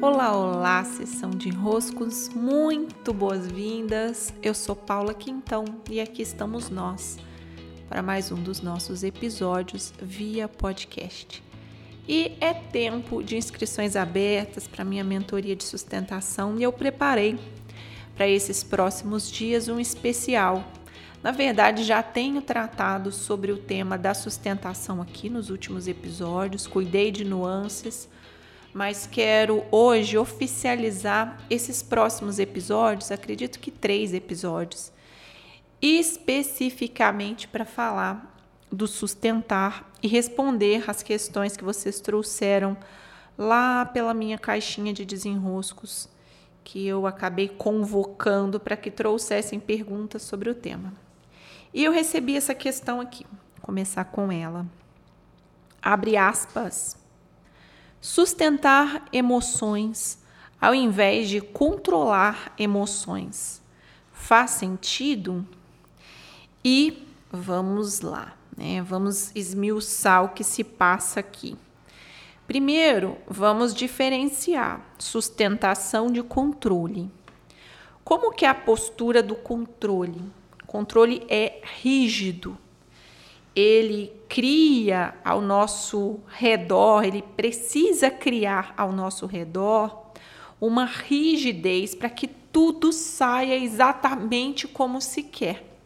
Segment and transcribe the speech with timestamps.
[0.00, 4.32] Olá, olá, sessão de enroscos, muito boas-vindas.
[4.40, 7.18] Eu sou Paula Quintão e aqui estamos nós
[7.88, 11.42] para mais um dos nossos episódios via podcast.
[12.06, 17.36] E é tempo de inscrições abertas para minha mentoria de sustentação e eu preparei
[18.14, 20.62] para esses próximos dias um especial.
[21.24, 27.10] Na verdade, já tenho tratado sobre o tema da sustentação aqui nos últimos episódios, cuidei
[27.10, 28.08] de nuances
[28.72, 34.92] mas quero hoje oficializar esses próximos episódios, acredito que três episódios,
[35.80, 38.36] especificamente para falar
[38.70, 42.76] do sustentar e responder as questões que vocês trouxeram
[43.36, 46.08] lá pela minha caixinha de desenroscos,
[46.64, 50.92] que eu acabei convocando para que trouxessem perguntas sobre o tema.
[51.72, 53.24] E eu recebi essa questão aqui,
[53.56, 54.66] Vou começar com ela.
[55.80, 56.96] Abre aspas.
[58.00, 60.18] Sustentar emoções
[60.60, 63.62] ao invés de controlar emoções.
[64.12, 65.46] Faz sentido?
[66.64, 68.82] E vamos lá, né?
[68.82, 71.56] Vamos esmiuçar o que se passa aqui.
[72.46, 77.10] Primeiro, vamos diferenciar sustentação de controle.
[78.02, 80.22] Como que é a postura do controle?
[80.62, 82.56] O controle é rígido,
[83.60, 90.12] ele cria ao nosso redor, ele precisa criar ao nosso redor
[90.60, 95.76] uma rigidez para que tudo saia exatamente como se quer.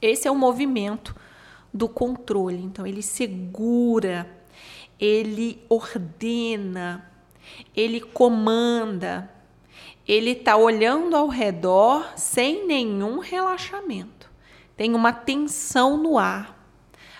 [0.00, 1.12] Esse é o movimento
[1.74, 2.62] do controle.
[2.62, 4.30] Então, ele segura,
[4.96, 7.10] ele ordena,
[7.74, 9.28] ele comanda,
[10.06, 14.30] ele está olhando ao redor sem nenhum relaxamento.
[14.76, 16.55] Tem uma tensão no ar.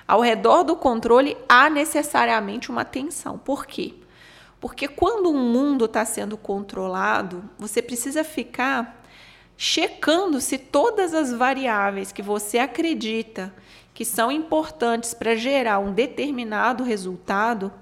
[0.06, 3.38] Ao redor do controle há necessariamente uma tensão.
[3.38, 3.94] Por quê?
[4.60, 9.02] Porque quando um mundo está sendo controlado, você precisa ficar
[9.56, 13.52] checando se todas as variáveis que você acredita
[13.92, 17.72] que são importantes para gerar um determinado resultado,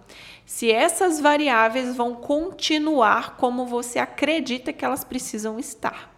[0.46, 6.14] se essas variáveis vão continuar como você acredita que elas precisam estar.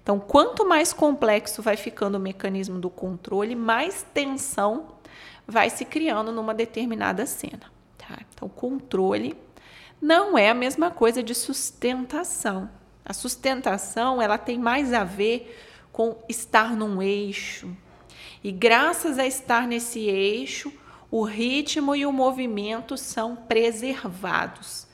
[0.00, 4.86] Então, quanto mais complexo vai ficando o mecanismo do controle, mais tensão
[5.46, 7.70] vai se criando numa determinada cena.
[7.98, 8.18] Tá?
[8.32, 9.36] Então, controle
[10.00, 12.68] não é a mesma coisa de sustentação.
[13.04, 15.56] A sustentação ela tem mais a ver
[15.92, 17.70] com estar num eixo.
[18.42, 20.72] E graças a estar nesse eixo,
[21.10, 24.86] o ritmo e o movimento são preservados.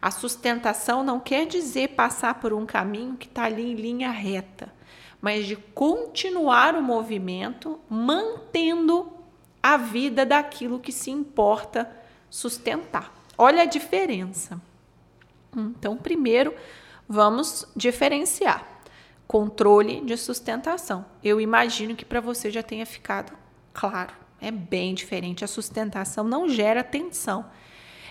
[0.00, 4.72] A sustentação não quer dizer passar por um caminho que está ali em linha reta,
[5.20, 9.12] mas de continuar o movimento mantendo
[9.62, 11.90] a vida daquilo que se importa
[12.28, 13.12] sustentar.
[13.38, 14.60] Olha a diferença.
[15.56, 16.54] Então, primeiro,
[17.08, 18.72] vamos diferenciar
[19.32, 21.06] controle de sustentação.
[21.24, 23.32] Eu imagino que para você já tenha ficado
[23.72, 24.12] claro.
[24.38, 25.42] É bem diferente.
[25.42, 27.46] A sustentação não gera tensão.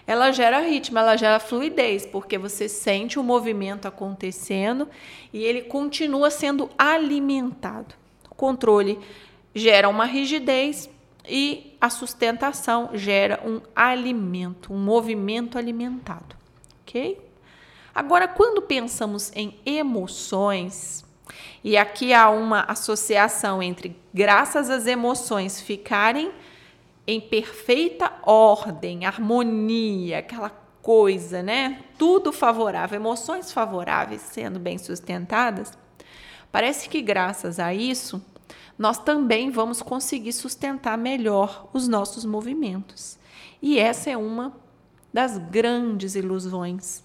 [0.07, 4.89] Ela gera ritmo, ela gera fluidez, porque você sente o movimento acontecendo
[5.31, 7.94] e ele continua sendo alimentado.
[8.28, 9.00] O controle
[9.53, 10.89] gera uma rigidez,
[11.27, 16.35] e a sustentação gera um alimento, um movimento alimentado,
[16.81, 17.19] ok?
[17.93, 21.05] Agora, quando pensamos em emoções,
[21.63, 26.31] e aqui há uma associação entre, graças às emoções ficarem
[27.05, 30.49] em perfeita ordem, harmonia, aquela
[30.81, 31.83] coisa, né?
[31.97, 35.77] Tudo favorável, emoções favoráveis sendo bem sustentadas,
[36.51, 38.23] parece que graças a isso
[38.78, 43.17] nós também vamos conseguir sustentar melhor os nossos movimentos.
[43.62, 44.53] E essa é uma
[45.13, 47.03] das grandes ilusões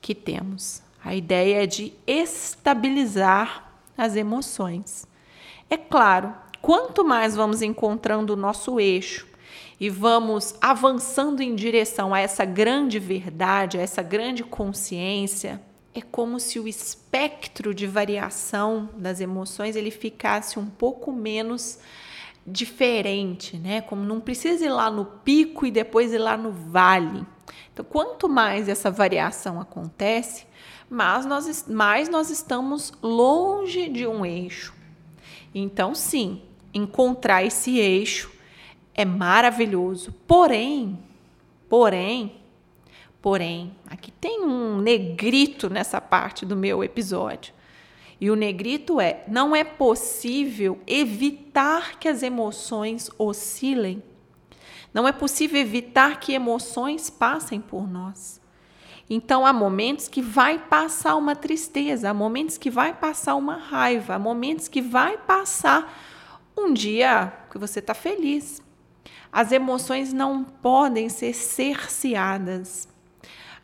[0.00, 0.82] que temos.
[1.04, 5.06] A ideia é de estabilizar as emoções.
[5.68, 9.26] É claro, quanto mais vamos encontrando o nosso eixo
[9.78, 15.60] e vamos avançando em direção a essa grande verdade, a essa grande consciência,
[15.94, 21.78] é como se o espectro de variação das emoções ele ficasse um pouco menos
[22.46, 23.80] diferente, né?
[23.82, 27.24] Como não precisa ir lá no pico e depois ir lá no vale.
[27.72, 30.46] Então, quanto mais essa variação acontece,
[30.88, 34.74] mais nós, mais nós estamos longe de um eixo.
[35.54, 36.42] Então, sim,
[36.72, 38.30] encontrar esse eixo
[38.94, 40.12] é maravilhoso.
[40.26, 40.98] Porém,
[41.68, 42.41] porém,
[43.22, 47.54] Porém, aqui tem um negrito nessa parte do meu episódio.
[48.20, 54.02] E o negrito é: não é possível evitar que as emoções oscilem.
[54.92, 58.40] Não é possível evitar que emoções passem por nós.
[59.08, 64.14] Então há momentos que vai passar uma tristeza, há momentos que vai passar uma raiva,
[64.14, 65.96] há momentos que vai passar
[66.56, 68.60] um dia que você está feliz.
[69.30, 72.88] As emoções não podem ser cerceadas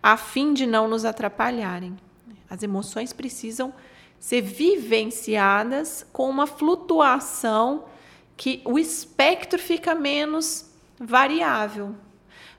[0.02, 1.96] a fim de não nos atrapalharem.
[2.48, 3.72] As emoções precisam
[4.18, 7.84] ser vivenciadas com uma flutuação
[8.36, 11.94] que o espectro fica menos variável.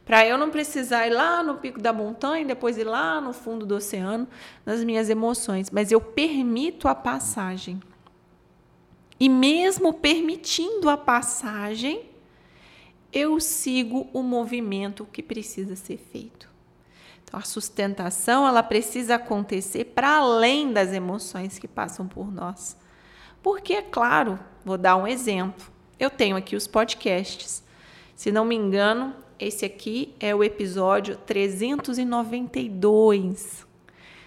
[0.06, 3.66] Para eu não precisar ir lá no pico da montanha, depois ir lá no fundo
[3.66, 4.28] do oceano,
[4.66, 7.80] nas minhas emoções, mas eu permito a passagem.
[9.20, 12.10] E mesmo permitindo a passagem,
[13.14, 16.49] eu sigo o movimento que precisa ser feito.
[17.30, 22.76] Então, a sustentação ela precisa acontecer para além das emoções que passam por nós.
[23.44, 25.68] Porque, é claro, vou dar um exemplo.
[26.00, 27.64] Eu tenho aqui os podcasts.
[28.16, 33.64] Se não me engano, esse aqui é o episódio 392.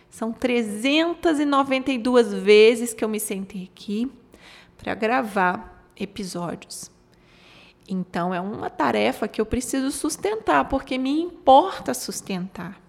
[0.09, 4.09] São 392 vezes que eu me sentei aqui
[4.77, 6.89] para gravar episódios.
[7.89, 12.81] Então é uma tarefa que eu preciso sustentar, porque me importa sustentar.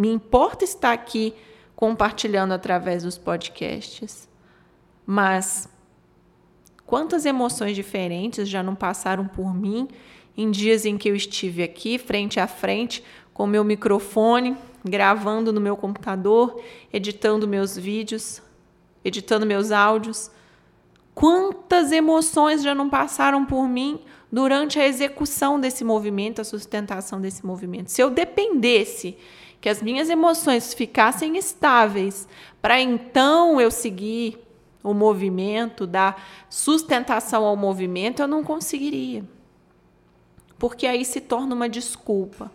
[0.00, 1.34] Me importa estar aqui
[1.76, 4.26] compartilhando através dos podcasts.
[5.04, 5.68] Mas
[6.86, 9.88] quantas emoções diferentes já não passaram por mim
[10.34, 13.04] em dias em que eu estive aqui, frente a frente,
[13.34, 18.40] com meu microfone, gravando no meu computador, editando meus vídeos,
[19.04, 20.30] editando meus áudios.
[21.14, 24.00] Quantas emoções já não passaram por mim
[24.32, 27.90] durante a execução desse movimento, a sustentação desse movimento.
[27.90, 29.18] Se eu dependesse
[29.60, 32.26] que as minhas emoções ficassem estáveis
[32.62, 34.38] para então eu seguir
[34.82, 39.24] o movimento, dar sustentação ao movimento, eu não conseguiria.
[40.58, 42.50] Porque aí se torna uma desculpa.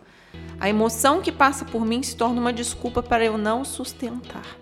[0.58, 4.56] A emoção que passa por mim se torna uma desculpa para eu não sustentar.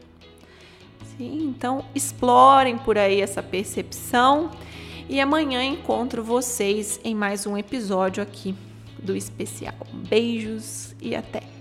[1.16, 4.50] Sim, então explorem por aí essa percepção
[5.08, 8.54] e amanhã encontro vocês em mais um episódio aqui
[8.98, 9.74] do especial.
[10.08, 11.53] Beijos e até!